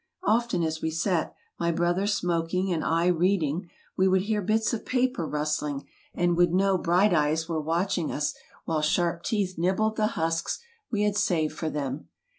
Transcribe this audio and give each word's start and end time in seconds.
Often 0.23 0.63
as 0.63 0.81
we 0.81 0.89
sat, 0.89 1.35
my 1.59 1.71
brother 1.71 2.07
smoking 2.07 2.73
and 2.73 2.83
I 2.83 3.05
reading, 3.05 3.69
we 3.95 4.07
would 4.07 4.23
hear 4.23 4.41
bits 4.41 4.73
of 4.73 4.83
paper 4.83 5.27
rustling 5.27 5.85
and 6.15 6.35
would 6.37 6.51
know 6.51 6.79
bright 6.79 7.13
eyes 7.13 7.47
were 7.47 7.61
watching 7.61 8.11
us 8.11 8.33
while 8.65 8.81
sharp 8.81 9.21
teeth 9.21 9.59
nibbled 9.59 9.97
the 9.97 10.07
husks 10.17 10.57
we 10.89 11.03
had 11.03 11.15
saved 11.15 11.55
for 11.55 11.69
them. 11.69 12.07